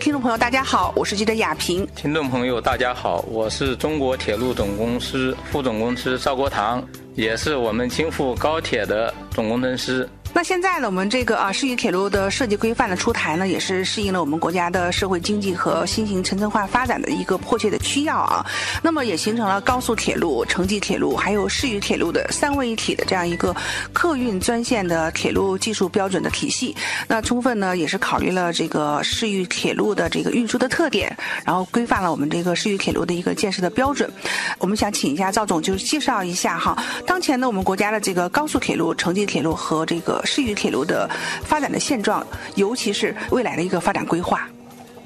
[0.00, 1.86] 听众朋友，大家好，我是记者亚平。
[1.94, 6.82] 听众朋友，大家好，我是中国铁路总公司副总工程师赵国堂，
[7.14, 10.08] 也是我们京沪高铁的总工程师。
[10.32, 18.46] 那现在呢，我们这个啊，市域铁路的设计规范的出台呢，也是适应了我们国家的社会经济和新型城镇化发展的一个迫切的需要啊。
[18.80, 23.54] 那么也形成了高速铁路、城际铁路还有市域铁路的三位一体的这样一个
[23.92, 26.74] 客运专线的铁路技术标准的体系。
[27.06, 34.10] 那充分呢，也是考虑了这个市域铁路的这个运输的特点，然后规范了我们这个市域铁路的一个建设的标准。
[34.58, 41.08] 我们想请一下赵总，就是介绍一下哈，当前呢，我们国家的这个高速铁路、城际铁路和这个市域铁路的
[41.42, 44.48] 发展的现状，尤其是未来的一个发展规划。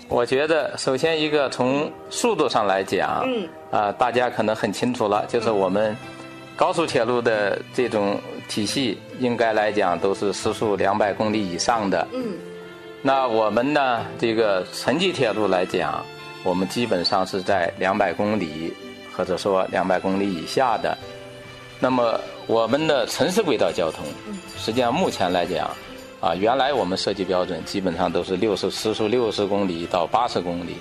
[0.08, 5.96] 我觉得，首先一个从速度上来讲，嗯，啊，大家可能很清楚了，就是我们
[6.56, 12.06] 高速铁路的这种体系，应该来讲都是时速两百公里以上的。
[12.12, 12.22] 嗯，
[13.02, 16.04] 那我们呢，这个城际铁路来讲，
[16.44, 18.72] 我们基本上是在两百公里，
[19.16, 20.96] 或者说两百公里以下的。
[21.80, 24.04] 那么我们的城市轨道交通，
[24.56, 25.70] 实际上目前来讲，
[26.20, 30.76] 啊，原来我们设计标准基本上都是六十时速六十公里到八十公里，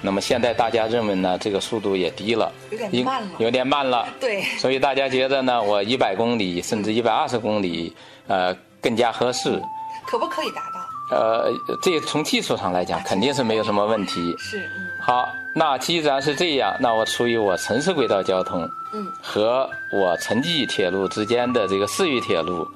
[0.00, 7.94] 那么现在大家认为呢，这个速度也低了，有点慢了，有点慢了， 对，所以大家觉得呢，我一百公里甚至一百二十公里，
[8.28, 9.60] 呃，更加合适，
[10.06, 11.16] 可不可以达到？
[11.16, 14.34] 呃，这从技术上来讲，肯定是没有什么问题。
[14.38, 14.68] 是，
[15.00, 18.68] 好，那既然是这样，那我出于我城市轨道交通。
[18.92, 22.66] 嗯和我城际铁路之间的这个市域铁路，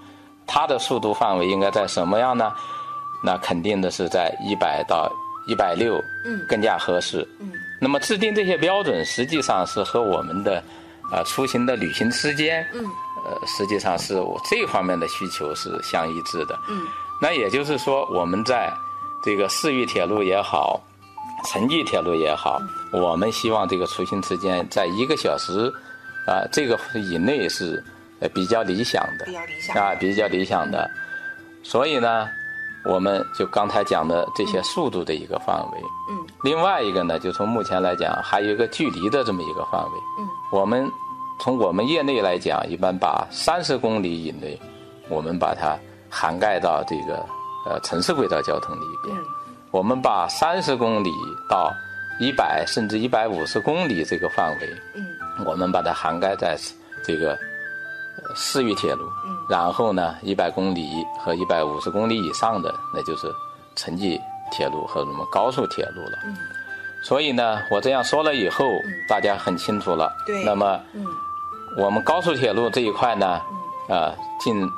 [0.47, 2.53] 它的速度范围应该在什么样呢？
[3.23, 5.09] 那肯定的是在一百到
[5.47, 7.27] 一百六，嗯，更加合适。
[7.41, 10.63] 嗯，那么制定这些标准，实际上是和我们的，
[11.13, 12.85] 呃，出行的旅行时间，嗯，
[13.25, 16.59] 呃，实际上是我这方面的需求是相一致的。
[16.69, 16.87] 嗯，
[17.21, 18.73] 那也就是说，我们在
[19.23, 20.81] 这个市域铁路也好，
[21.45, 22.61] 城际铁路也好，
[22.93, 25.73] 我们希望这个出行时间在一个小时。
[26.27, 27.83] 啊，这个以内是
[28.21, 30.91] 呃比较理想的，比较理想啊，比较理想的。
[31.63, 32.29] 所以呢，
[32.85, 35.79] 我们就刚才讲的这些速度的一个范围。
[36.11, 36.27] 嗯。
[36.43, 39.99] 另外一个呢，就从目前来讲，还有一个距离的这么一个范围。
[40.19, 40.29] 嗯。
[40.53, 40.87] 我们
[41.41, 44.61] 从我们业内来讲，一般把三十公里以内，
[45.09, 45.79] 我们把它
[46.11, 47.25] 涵盖到这个
[47.65, 49.17] 呃城市轨道交通里边。
[49.17, 49.25] 嗯。
[49.71, 51.11] 我们把三十公里
[51.49, 51.73] 到
[52.19, 54.77] 一百甚至一百五十公里这个范围。
[54.95, 55.07] 嗯。
[55.45, 56.59] 我们把它涵盖在
[57.05, 57.39] 这个
[58.35, 59.09] 市域铁路，
[59.49, 60.91] 然后呢，一百公里
[61.21, 63.33] 和一百五十公里以上的，那就是
[63.77, 64.21] 城际
[64.51, 66.19] 铁路和什么高速铁路了。
[67.05, 68.65] 所以呢，我这样说了以后，
[69.09, 70.13] 大家很清楚了。
[70.45, 70.81] 那么，
[71.77, 73.41] 我们高速铁路这一块呢，
[73.89, 74.69] 啊，近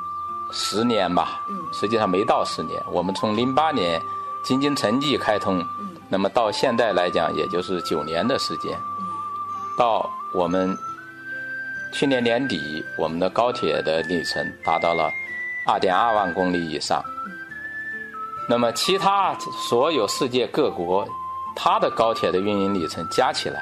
[0.53, 1.41] 十年吧，
[1.73, 2.79] 实际上没到十年。
[2.91, 3.99] 我们从零八年
[4.43, 5.63] 京津城际开通，
[6.09, 8.77] 那么到现在来讲，也就是九年的时间，
[9.77, 10.09] 到。
[10.33, 10.77] 我们
[11.91, 15.11] 去年年底，我们的高铁的里程达到了
[15.67, 17.03] 二点二万公里以上。
[18.47, 19.35] 那么，其他
[19.67, 21.05] 所有世界各国，
[21.53, 23.61] 它的高铁的运营里程加起来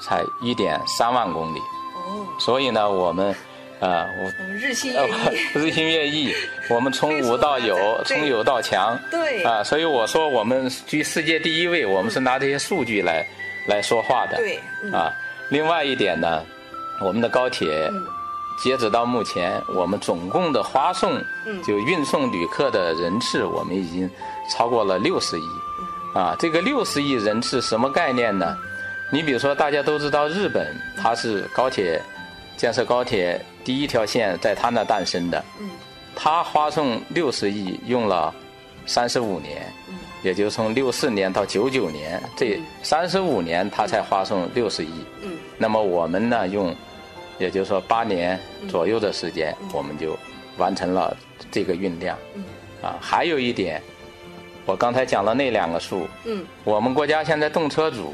[0.00, 1.58] 才一点三万公里。
[1.58, 2.26] 哦。
[2.38, 3.36] 所以呢，我们
[3.78, 6.34] 呃，我日新月异，日新月异。
[6.70, 8.98] 我们从无到有，从有到强。
[9.10, 9.42] 对。
[9.44, 13.26] 啊，所以我说，我们居世界第一位，我们是拿这些数据来
[13.68, 14.38] 来说话的。
[14.38, 14.58] 对。
[14.92, 15.12] 啊。
[15.50, 16.42] 另外一点呢，
[17.00, 17.90] 我们的高铁，
[18.64, 21.22] 截止到目前，我们总共的发送，
[21.66, 24.10] 就运送旅客的人次，我们已经
[24.50, 25.44] 超过了六十亿。
[26.14, 28.56] 啊，这个六十亿人次什么概念呢？
[29.12, 32.00] 你比如说，大家都知道日本，它是高铁
[32.56, 35.44] 建设高铁第一条线在他那诞生的，
[36.14, 38.34] 他花送六十亿用了
[38.86, 39.66] 三十五年。
[40.22, 44.90] 也就从六四年到九九年这三十五年，他才花送六十亿。
[45.22, 46.74] 嗯，那么我们呢，用，
[47.38, 48.36] 也就是说八年
[48.68, 50.18] 左右的时间，我们就
[50.56, 51.16] 完成了
[51.52, 52.18] 这个运量。
[52.34, 52.42] 嗯，
[52.82, 53.80] 啊，还有一点，
[54.66, 56.06] 我刚才讲了那两个数。
[56.24, 58.12] 嗯，我们国家现在动车组。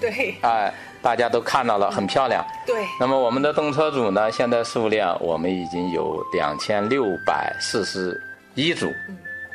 [0.00, 0.34] 对。
[0.42, 2.44] 哎，大家都看到了，很漂亮。
[2.66, 2.84] 对。
[3.00, 8.20] 那么我们的动车组呢，现在数量我们已经有两千六百四十
[8.54, 8.92] 一组。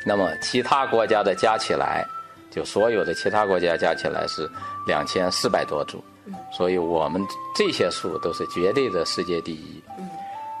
[0.04, 2.04] 那么其他国家的加起来，
[2.50, 4.50] 就所有的其他国家加起来是
[4.86, 7.22] 两千四百多组，嗯所以我们
[7.54, 9.82] 这些数都是绝对的世界第一。
[9.98, 10.08] 嗯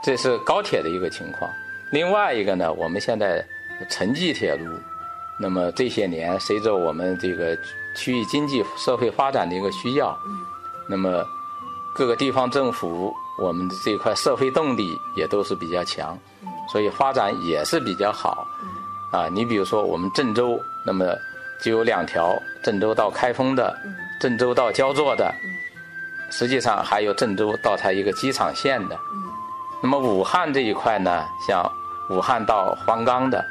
[0.00, 1.50] 这是高铁的一个情况。
[1.90, 3.44] 另外一个呢，我们现在
[3.90, 4.72] 城际铁路，
[5.40, 7.56] 那么这些年随着我们这个
[7.96, 10.18] 区域经济社会发展的一个需要，
[10.88, 11.24] 那么
[11.94, 16.18] 各个地方政府我们这块社会动力也都是比较强，
[16.72, 18.46] 所以发展也是比较好。
[19.12, 21.06] 啊，你比如说我们郑州，那么
[21.62, 23.74] 就有两条，郑州到开封的，
[24.20, 25.32] 郑州到焦作的，
[26.30, 28.98] 实际上还有郑州到它一个机场线的。
[29.80, 31.64] 那么武汉这一块呢，像
[32.10, 33.44] 武汉到黄冈的，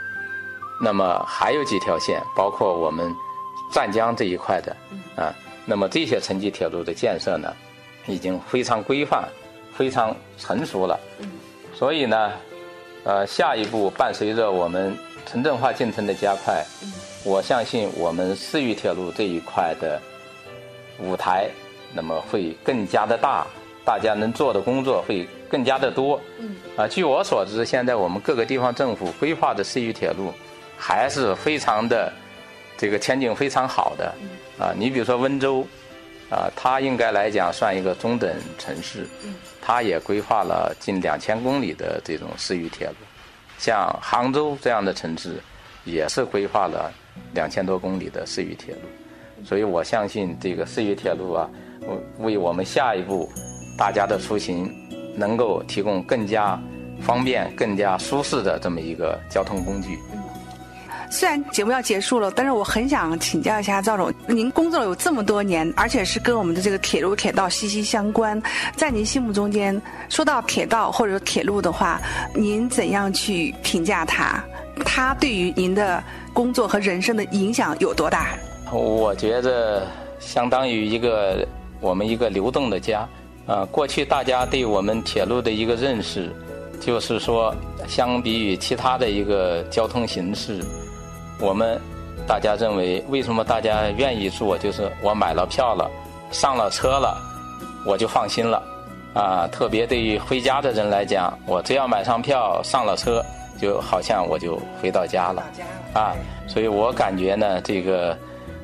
[0.79, 3.13] 那么还有几条线，包括我们
[3.71, 4.75] 湛江这一块的，
[5.15, 5.33] 啊，
[5.65, 7.51] 那么这些城际铁路的建设呢，
[8.05, 9.27] 已经非常规范、
[9.73, 10.99] 非常成熟了。
[11.73, 12.31] 所以呢，
[13.03, 16.63] 呃，下一步伴随着我们城镇化进程的加快。
[17.23, 19.99] 我相信我们市域铁路这一块的
[20.99, 21.49] 舞台，
[21.93, 23.45] 那么会更加的大，
[23.83, 26.19] 大家能做的工作会更加的多。
[26.39, 26.55] 嗯。
[26.77, 30.31] 啊，据我所知，现在我们各个地方政府规划的市域铁路，
[30.77, 32.11] 还是非常的
[32.77, 34.13] 这个前景非常好的。
[34.59, 35.65] 啊，你比如说温州，
[36.29, 39.07] 啊，它应该来讲算一个中等城市。
[39.23, 39.35] 嗯。
[39.61, 42.95] 它也规划了近两千公里的这种市域铁路，
[43.57, 45.41] 像杭州这样的城市，
[45.83, 46.91] 也是规划了。
[47.33, 48.81] 两千多公里的市域铁路，
[49.43, 51.49] 所以我相信这个市域铁路啊，
[52.19, 53.27] 为我们下一步
[53.75, 54.71] 大家的出行
[55.15, 56.61] 能够提供更加
[57.01, 59.97] 方便、更加舒适的这么一个交通工具。
[61.09, 68.41] 虽然节目要结束了，但是我很想请教一下赵总，您工作了有这么多年，而且是跟我们的这个铁路铁道息息相关，
[68.75, 72.01] 在您心目中间，说到铁道或者铁路的话，
[72.33, 74.43] 您怎样去评价它？
[74.85, 78.37] 它对于您的工作和人生的影响有多大？
[78.71, 79.87] 我觉得
[80.19, 81.47] 相当于一个
[81.79, 83.07] 我们一个流动的家。
[83.47, 86.29] 啊，过去大家对我们铁路的一个认识，
[86.81, 87.55] 就是说，
[87.87, 90.61] 相比于其他的一个交通形式，
[91.39, 91.79] 我们
[92.27, 94.57] 大家认为，为什么大家愿意坐？
[94.57, 95.89] 就是我买了票了，
[96.31, 97.17] 上了车了，
[97.85, 98.61] 我就放心了。
[99.13, 103.23] 啊，特别对于回家的人来讲，我只要买上票，上了车。
[103.59, 105.43] 就好像我就回到家了，
[105.91, 106.13] 啊，
[106.47, 108.15] 所以我感觉呢，这个，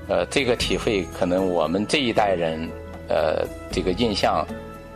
[0.07, 2.69] 呃，这个体会可能我们这一代人，
[3.09, 4.45] 呃，这个印象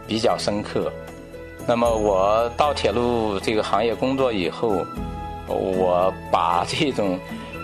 [0.05, 0.93] 比较深刻。
[1.65, 4.85] 那么我到铁路这个行业工作以后，
[5.47, 7.17] 我把这种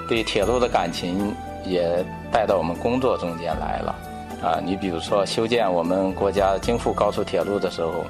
[0.08, 1.34] 对铁路的感情
[1.66, 3.96] 也带到我们工作中间来了。
[4.42, 8.06] 啊，你比如说修建我们国家京沪高速铁路的时候，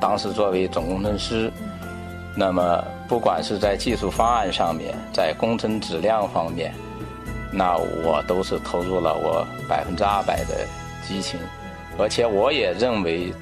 [0.00, 1.50] 当时作为总工程师。
[2.36, 6.74] 那么，不管是在技术方案上面，在工程质量方面，
[7.52, 10.66] 那我都是投入了我百分之二百的
[11.06, 11.38] 激情，
[11.96, 13.32] 而且我也认为，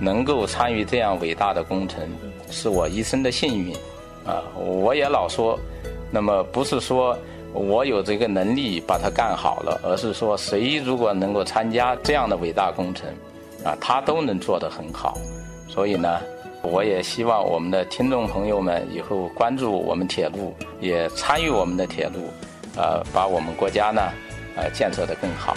[0.00, 2.00] 能够参与这样伟大的工程，
[2.50, 3.72] 是我一生的幸运。
[4.26, 5.56] 啊，我也老说，
[6.10, 7.16] 那么不是说
[7.52, 13.08] 我有这个能力把它干好了，而是说谁如果能够参加这样的伟大工程，
[13.64, 15.18] 啊，他都能做得很好。
[15.68, 16.20] 所以呢。
[16.62, 22.28] 我也希望我们的听众朋友们以后关注我们铁路，也参与我们的铁路，
[22.76, 24.02] 呃，把我们国家呢，
[24.56, 25.56] 呃，建设得更好。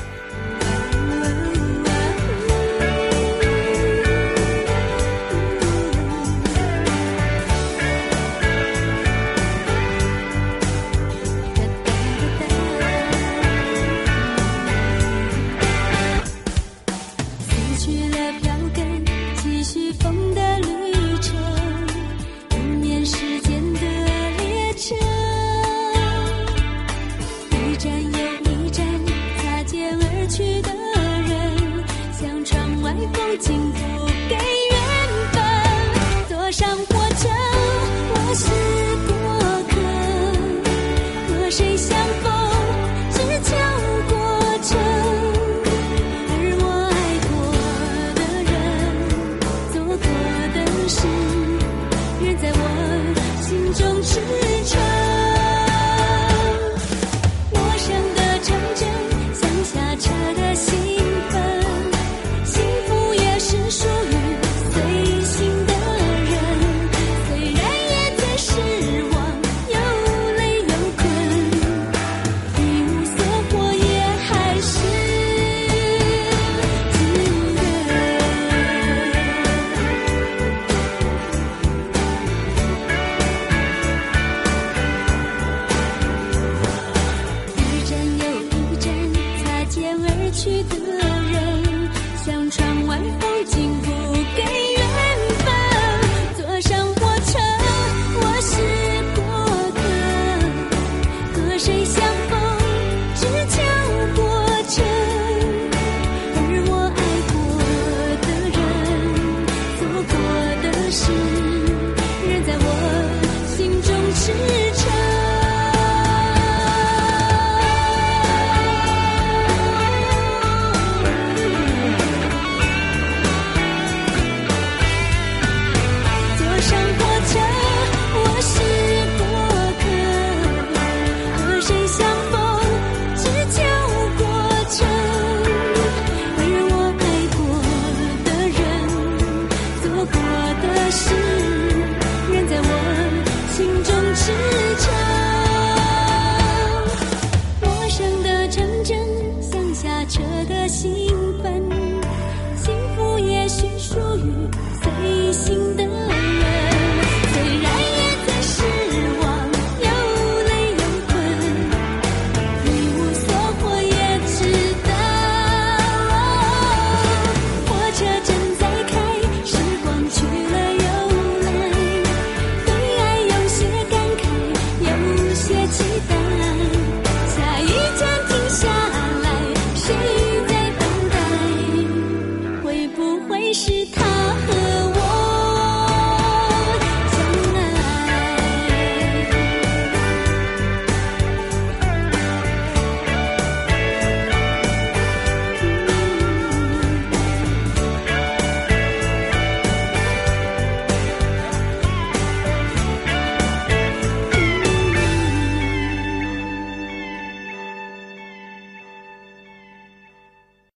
[101.57, 102.02] 谁相